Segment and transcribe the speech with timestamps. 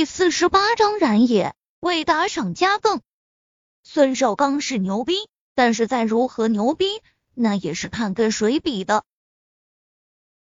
[0.00, 3.02] 第四十八章燃也为打赏加更。
[3.82, 6.86] 孙少刚是牛逼，但是再如何牛逼，
[7.34, 9.04] 那也是看跟谁比的。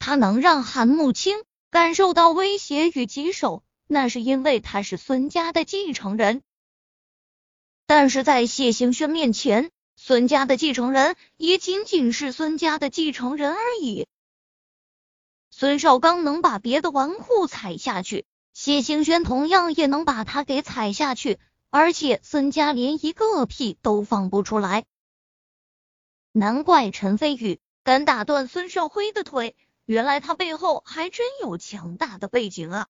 [0.00, 6.42] 他能让韩慕清感受到威胁与棘手，那是因为他是孙家的继承人。
[7.86, 14.08] 但是在谢行轩面前，孙家的继承人也仅仅是孙家的继承人而已。
[15.52, 18.24] 孙少刚能把别的纨绔踩下去，
[18.58, 21.38] 谢行轩同样也能把他给踩下去。
[21.68, 24.86] 而且孙家连一个屁都放不出来，
[26.32, 29.54] 难怪陈飞宇敢打断孙少辉的腿，
[29.84, 32.86] 原来他背后还真有强大的背景啊！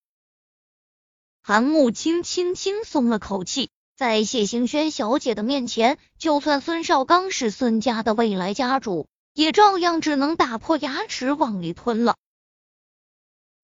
[1.43, 12.15] 韩慕清轻轻松了口气，在谢行轩小姐的面前，就算孙少刚是孙家的未来家主，也照样只能打破牙齿往里吞了。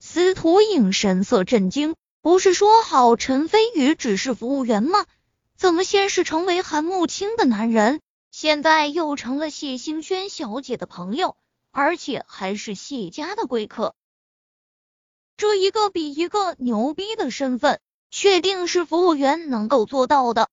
[0.01, 1.95] 司徒影神色震惊。
[2.23, 5.07] 不是说好陈飞宇只是服务员吗？
[5.57, 11.37] 怎么先是成为韩慕清的男人，现在又成了谢星轩小姐的朋友，
[11.73, 13.97] 而且还是谢家的贵客？
[15.37, 20.49] 这一个比一个牛逼的身份，确定是服务员能够做到的。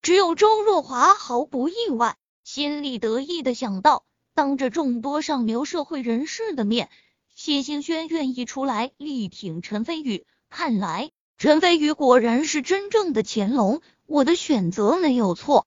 [0.00, 6.88] 只有周若华毫不意外，心里得意的想到，当着众多上流社会人士的面，
[7.34, 10.24] 谢星轩愿意出来力挺陈飞宇。
[10.56, 15.66] 看来陈飞宇果然是真正的乾隆，我的选择没有错。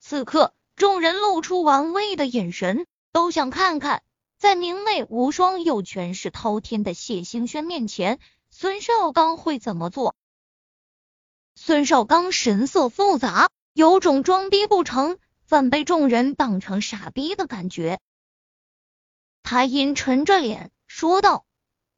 [0.00, 4.02] 此刻，众人露出玩味的眼神，都想看看
[4.36, 8.18] 在明媚无双又权势滔天的谢兴轩面前，
[8.50, 10.16] 孙少刚会怎么做。
[11.54, 18.00] 孙少刚神色复杂，有种装逼不成反被众人当成傻逼的感觉。
[19.44, 21.46] 他阴沉着脸说道：“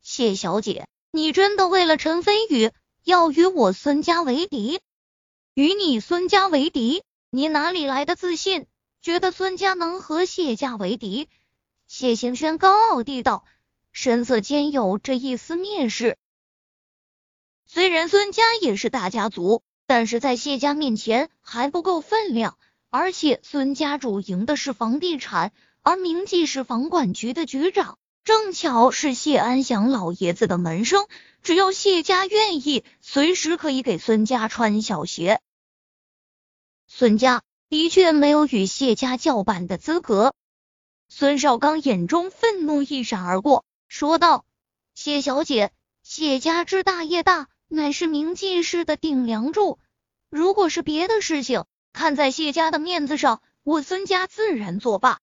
[0.05, 2.71] 谢小姐。”你真的为了陈飞宇
[3.05, 4.81] 要与我孙家为敌？
[5.53, 7.03] 与你孙家为敌？
[7.29, 8.65] 你哪里来的自信，
[9.03, 11.29] 觉得孙家能和谢家为敌？
[11.87, 13.45] 谢行轩高傲地道，
[13.93, 16.17] 神色间有着一丝蔑视。
[17.67, 22.57] 虽然孙家也是大家族，但是在谢家面前还不够分量。
[22.89, 25.53] 而且孙家主营的是房地产，
[25.83, 27.99] 而明记是房管局的局长。
[28.25, 31.09] 正巧是谢安祥老爷子的门生，
[31.43, 35.41] 只要谢家愿意，随时可以给孙家穿小鞋。
[36.87, 40.35] 孙家的确没有与谢家叫板的资格。
[41.09, 44.45] 孙少刚眼中愤怒一闪而过，说道
[44.95, 45.73] ：“谢小姐，
[46.05, 49.81] 谢家之大业大，乃是明记氏的顶梁柱。
[50.31, 55.19] 如果是别的事情，看在谢家的面子上，我孙家自然作罢。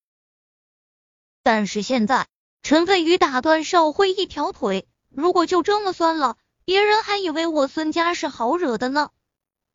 [1.44, 2.28] 但是现在……”
[2.62, 9.10] 陈飞宇打断邵辉一条腿，如果就这么算了，别人还以为我孙家是好惹的呢。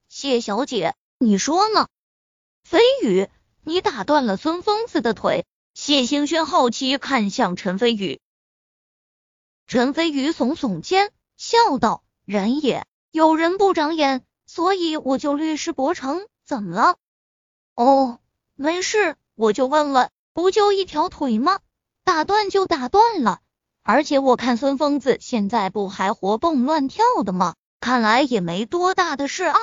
[0.09, 1.89] 谢小姐，你说呢？
[2.63, 3.29] 飞宇，
[3.63, 5.45] 你打断了孙疯子的腿。
[5.75, 8.21] 谢星轩好奇看向陈飞宇，
[9.67, 16.29] 陈飞宇耸耸肩，笑道：“人也，有人不长眼，所以我就略施薄惩。
[16.45, 16.97] 怎么了？
[17.75, 18.21] 哦，
[18.55, 21.59] 没事，我就问问，不就一条腿吗？”
[22.05, 23.41] 打断就打断了，
[23.83, 27.55] 而且我看孙疯子现在不还活蹦乱跳的吗？
[27.81, 29.59] 看来也没多大的事啊。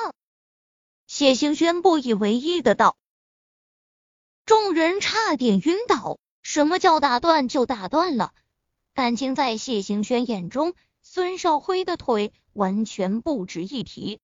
[1.06, 2.96] 谢兴轩不以为意的道。
[4.44, 6.18] 众人差点晕倒。
[6.42, 8.32] 什么叫打断就打断了？
[8.94, 14.18] 感情在谢兴轩眼中，孙少辉的腿完全不值一提。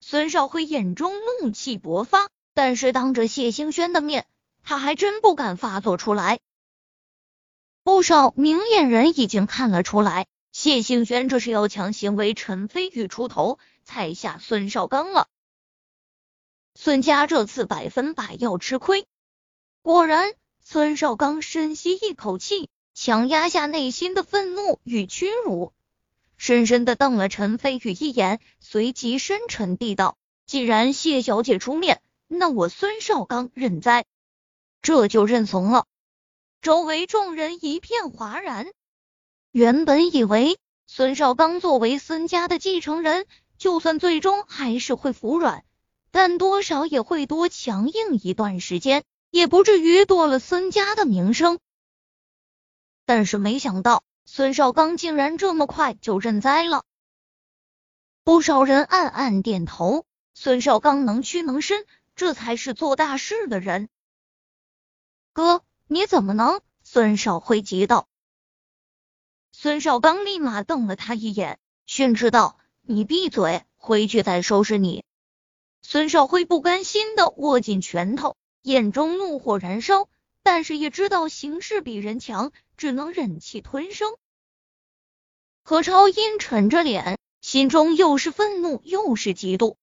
[0.00, 1.12] 孙少辉眼中
[1.42, 4.24] 怒气勃发，但是当着谢兴轩的面，
[4.62, 6.38] 他还真不敢发作出来。
[7.88, 15.26] 不少明眼人已经看了出来，谢兴轩这是要强行为陈飞宇出头，踩下孙少刚了。
[16.74, 19.06] 孙家这次百分百要吃亏。
[19.80, 25.72] 果然，孙少刚深吸一口气，强压下内心的愤怒与屈辱，
[26.36, 34.04] 深深的瞪了陈飞宇一眼，随即深沉地道：“既然谢小姐出面，那我孙少刚认栽，
[34.82, 35.86] 这就认怂了。”
[36.60, 38.66] 周围众人一片哗然。
[39.52, 43.26] 原本以为孙少刚作为孙家的继承人，
[43.58, 45.64] 就算最终还是会服软，
[46.10, 51.60] 但多少也会多强硬一段时间，也不至于夺了孙家的名声。
[53.04, 56.82] 但是没想到孙少刚竟然这么快就认栽了。
[58.24, 60.04] 不少人暗暗点头，
[60.34, 63.88] 孙少刚能屈能伸，这才是做大事的人。
[65.32, 65.62] 哥。
[65.90, 66.60] 你怎么能？
[66.84, 68.06] 孙少辉急道。
[69.52, 75.02] 孙少刚立马瞪了他一眼，训斥道：“你闭嘴，回去再收拾你。
[75.80, 80.10] 孙少辉不甘心的握紧拳头，眼中怒火燃烧，
[80.42, 84.14] 但是也知道形势比人强，只能忍气吞声。
[85.62, 89.76] 何超阴沉着脸，心中又是愤怒又是嫉妒。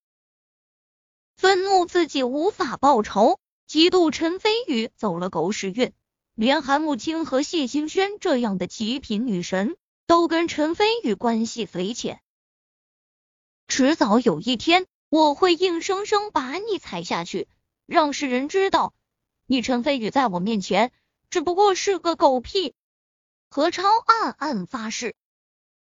[1.35, 5.91] 愤怒自己无法报仇，嫉妒陈飞宇走了狗屎运，
[6.35, 9.75] 连韩慕清和谢清轩这样的极品女神
[10.05, 12.21] 都跟陈飞宇关系匪浅。
[13.67, 17.47] 迟早有一天，我会硬生生把你踩下去，
[17.87, 18.93] 让世人知道
[19.47, 20.91] 你陈飞宇在我面前
[21.31, 22.75] 只不过是个狗屁。
[23.49, 25.15] 何超暗暗发誓。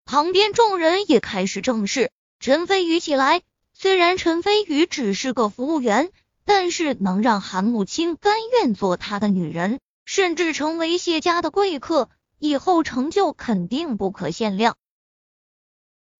[0.06, 3.42] 旁边众人也开始正视陈飞宇起来。
[3.74, 6.12] 虽然陈飞宇只是个服务员，
[6.45, 14.77] 但是能让韩慕清甘愿做他的女人，甚至成为谢家的贵客，以后成就肯定不可限量。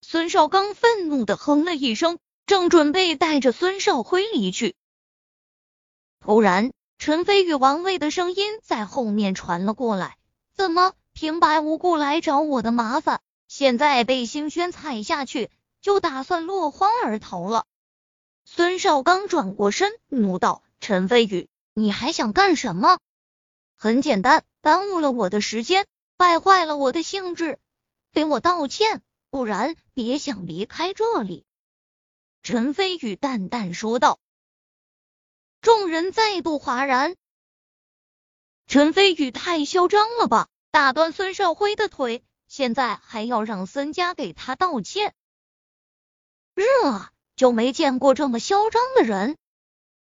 [0.02, 4.76] 孙少刚愤怒的哼了一声，正准备带着孙少辉离去，
[6.20, 10.18] 突然陈飞宇王位的声音在后面传了过来
[10.54, 15.52] ：“怎么平白无故来找我的麻烦？”现在被星轩踩下去，
[15.82, 17.66] 就打算落荒而逃了。
[18.48, 23.00] 孙少刚转过身，怒道：“陈飞宇，你还想干什么？
[23.76, 27.60] 很简单，耽误了我的时间，败坏了我的兴致，
[28.14, 29.02] 给我道歉，
[29.32, 31.44] 不然别想离开这里。”
[32.44, 34.20] 陈飞宇淡淡说道。
[35.62, 37.16] 众人再度哗然。
[38.68, 40.48] 陈飞宇太嚣张了吧！
[40.70, 42.24] 打断孙少辉的腿。
[42.48, 45.16] 现在还要让孙家给他道歉？
[46.54, 49.36] 热啊，就没见过这么嚣张的人！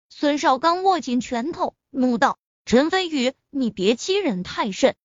[0.08, 4.96] 孙少刚握紧拳头，怒道：“陈飞宇，你别欺人太甚！”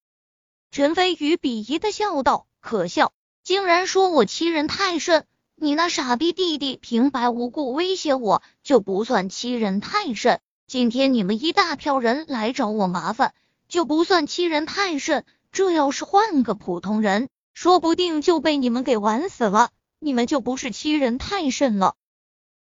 [0.72, 3.12] 陈飞宇鄙夷的笑道：“可笑，
[3.44, 5.26] 竟然说我欺人太甚！
[5.56, 10.40] 你那傻逼弟弟平白无故威胁我，就不算欺人太甚。
[10.66, 13.34] 今天你们一大票人来找我麻烦，
[13.68, 15.26] 就不算欺人太甚。
[15.52, 21.96] 这要是换个普通人，说不定就被你们给玩死了，你们就不是欺人太甚了。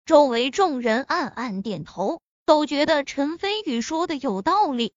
[0.09, 4.91] 周围众人暗暗点头，都觉得陈飞宇说的有道理。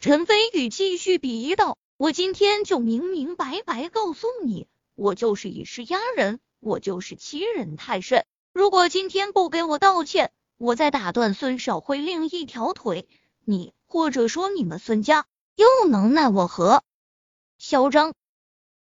[0.00, 8.24] 陈飞宇继续鄙夷道：“我今天就明明白白告诉你，我就是以势压人，我就是欺人太甚。
[8.54, 13.06] 如果今天不给我道歉，我再打断孙少辉另一条腿，
[13.44, 15.26] 你或者说你们孙家
[15.56, 16.82] 又能奈我何？”
[17.60, 18.14] 嚣张。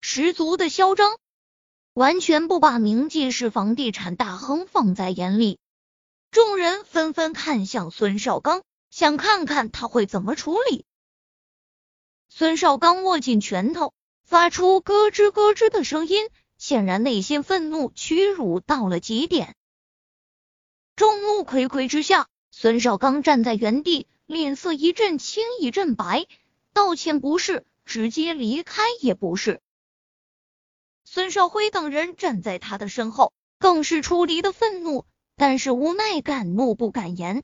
[0.01, 1.19] 十足的嚣张，
[1.99, 5.59] 完全不把名记市房地产大亨放在眼里。
[6.31, 10.85] 众人纷纷看向孙少刚，想看看他会怎么处理。
[12.29, 13.93] 孙少刚握紧拳头，
[14.23, 19.57] 发出咯吱咯吱的声音，显然内心愤怒、屈辱到了极点。
[20.95, 26.29] 众目睽睽之下，孙少刚站在原地，脸色一阵青一阵白，
[26.73, 29.61] 道歉不是，直接离开也不是。
[31.11, 35.07] 孙少辉等人站在他的身后，更是出离的愤怒，
[35.37, 37.43] 但是无奈，敢怒不敢言。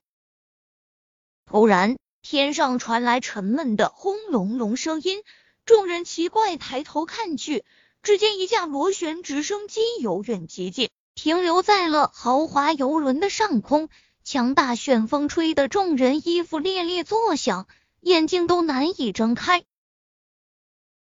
[1.47, 5.23] 突然，天上传来沉闷的轰隆隆声音，
[5.65, 7.65] 众人奇怪抬头看去，
[8.03, 13.89] 只见一架螺旋直升机由远及近，停留在了豪华游轮的上空。
[14.23, 17.67] 强大旋风吹得众人衣服猎猎作响，
[18.01, 19.63] 眼睛都难以睁开。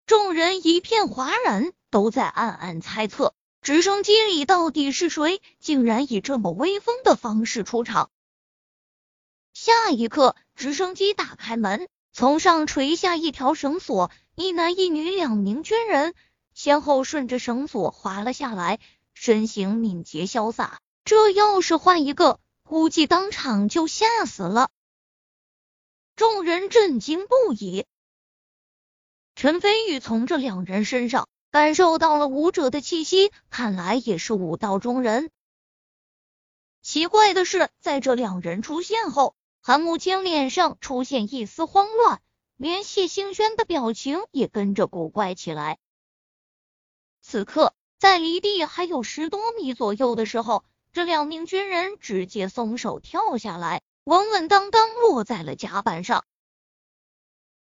[0.06, 1.72] 众人一片哗然。
[1.90, 8.12] 都在暗暗猜测，直升机里到底是谁，竟然以这么威风的方式出场。
[9.54, 16.14] 下一刻，直升机打开门，从上垂下一条绳索，一男一女两名军人
[16.54, 18.80] 先后顺着绳索滑了下来，
[19.14, 20.80] 身形敏捷潇洒。
[21.04, 24.70] 这要是换一个，估计当场就吓死了。
[26.16, 27.86] 众人震惊不已。
[29.36, 31.28] 陈飞宇从这两人身上。
[31.52, 35.32] 感受到了武者的气息，看来也是武道中人。
[36.84, 42.22] 奇怪的是，在这两人出现后，韩慕清脸上出现一丝慌乱，
[42.56, 45.80] 连谢星轩的表情也跟着古怪起来。
[47.22, 50.64] 此刻，在离地还有十多米左右的时候，
[50.94, 56.24] 这两名军人直接松手跳下来，稳稳当当落在了甲板上，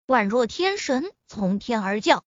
[0.06, 2.22] 宛若天神从天而降。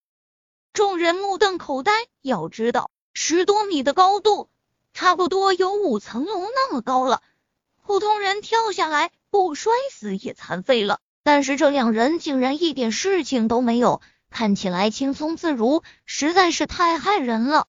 [0.74, 4.50] 众人目瞪口呆，要知道十多米的高度，
[4.94, 7.22] 差不多有五层楼那么高了。
[7.84, 17.68] 普通人跳下来不摔死也残废了，但是这两人竟然一点事情都没有，看起来轻松自如，实在是太害人了。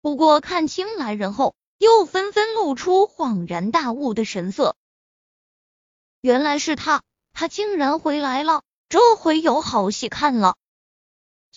[0.00, 4.76] 不过看清来人后，又纷纷露出恍然大悟的神色。
[6.20, 10.54] 原来是他，他竟然回来了，这回有好戏看了。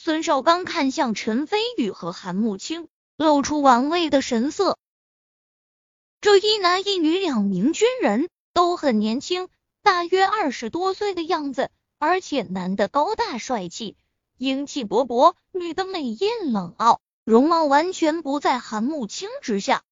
[0.04, 4.80] 孙少刚看向陈飞宇和韩慕清，露出玩味的神色。
[6.22, 9.48] 这一男一女两名军人都很年轻，
[9.84, 13.96] 大约二十多岁的样子，而且男的高大帅气，
[14.40, 19.84] 英气勃勃；女的美艳冷傲，容貌完全不在韩慕清之下。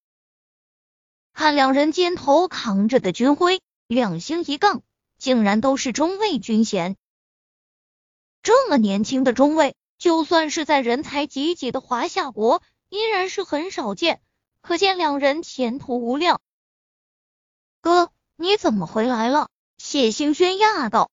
[1.34, 3.62] 看两人肩头扛着的军徽。
[3.86, 4.82] 两星一杠，
[5.20, 6.98] 竟然都是中尉军衔。
[8.42, 14.22] 这么年轻的中尉，就算是在人才济济的华夏国，依然是很少见。
[14.62, 16.42] 可见两人前途无量。
[17.82, 19.50] 哥，你怎么回来了？
[19.78, 21.12] 谢兴轩讶道。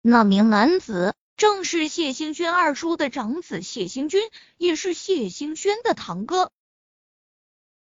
[0.00, 4.20] 那名男子正是谢兴轩二叔的长子谢兴军，
[4.56, 6.50] 也是谢兴轩的堂哥。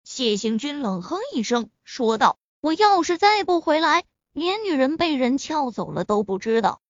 [0.04, 2.38] 谢兴军冷哼一声，说道。
[2.60, 6.82] 我要是再不回来，连女人被人撬走了都不知道。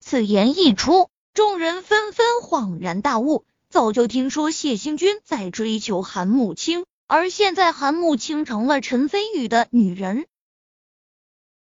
[0.00, 3.44] 此言一出，众人纷纷恍然大悟。
[3.68, 10.26] 早就听说谢兴军在追求韩慕清，而现在韩慕清成了陈飞宇的女人。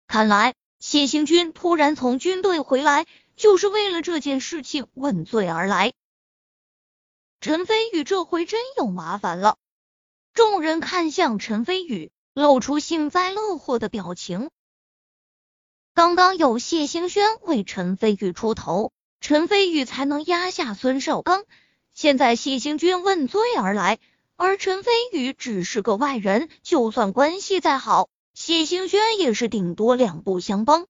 [0.06, 5.92] 看来谢兴军突然从军队回来，就是为了这件事情问罪而来。
[7.40, 9.56] 陈飞宇这回真有麻烦了。
[10.32, 12.10] 众人看向陈飞宇。
[12.36, 14.50] 露出幸灾乐祸的表情。
[15.94, 21.44] 刚刚有谢兴轩为陈飞宇出头，陈飞宇才能压下孙少刚。
[21.92, 23.98] 现在谢兴军问罪而来，
[24.36, 30.86] 而陈飞宇只是个外人，就算关系再好，谢兴轩也是顶多两不相帮。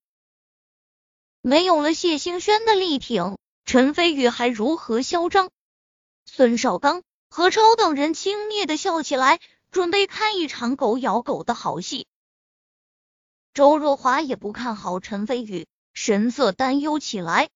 [1.40, 5.50] 没有了谢兴轩的力挺，陈飞宇还如何嚣张？
[6.24, 9.40] 孙少刚、何超等人轻蔑的笑起来。
[9.72, 12.06] 准备看一场狗咬狗的好戏。
[13.52, 17.50] 周若华也不看好陈飞宇，神色担忧起来。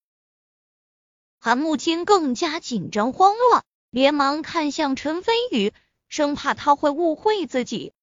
[1.43, 5.73] 韩慕清更加紧张慌乱，连忙看向陈飞宇，
[6.11, 7.95] 生怕他会误会自己。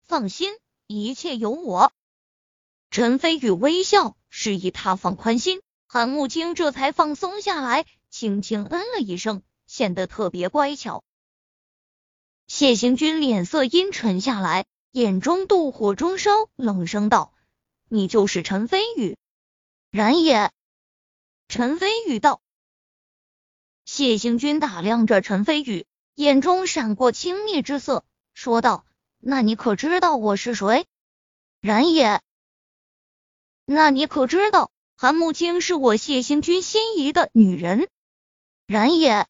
[0.00, 0.52] 放心，
[0.88, 1.92] 一切有我。
[2.90, 5.62] 陈飞宇微笑，示意他放宽心。
[5.86, 11.04] 韩慕清这才放松下来，轻轻嗯了一声，显得特别乖巧。
[12.48, 17.32] 谢行军脸色阴沉下来，眼中妒火中烧，冷声道
[17.88, 19.16] ：“你就是陈飞宇
[19.92, 20.50] ？”“然也。”
[21.54, 22.40] 陈飞宇道。
[23.84, 28.86] 谢行军打量着陈飞宇，眼中闪过轻蔑之色，说道
[29.20, 30.86] ：“那你可知道我是谁
[31.60, 32.22] ？”“然也。
[33.66, 37.90] ”“那你可知道韩慕清是我谢行军心仪的女人
[38.66, 39.26] ？”“然也。”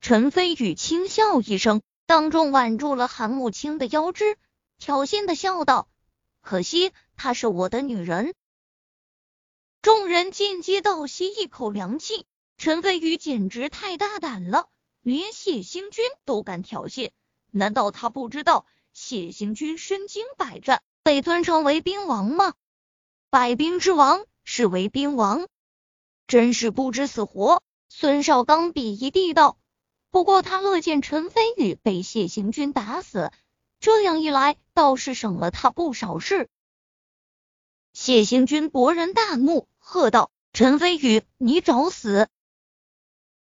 [0.00, 1.82] 陈飞宇轻笑一声。
[2.06, 4.38] 当众挽住了韩慕清的腰肢，
[4.78, 5.90] 挑衅的笑道
[6.40, 8.32] ：“可惜她是我的女人。”
[9.80, 12.26] 众人尽皆倒吸一口凉气。
[12.56, 14.68] 陈飞宇简直太大胆了，
[15.02, 17.10] 连谢兴军都敢挑衅。
[17.52, 22.54] 难道他不知道谢兴军身经百战，被尊称为兵王吗？
[23.30, 25.46] 百兵之王是为兵王，
[26.26, 27.62] 真是不知死活。
[27.88, 29.58] 孙少刚鄙夷地道。
[30.10, 33.30] 不过他乐见陈飞宇被谢行军打死，
[33.78, 36.48] 这样一来倒是省了他不少事。
[38.00, 42.28] 谢行军勃然大怒，喝道：“陈飞宇，你找死！”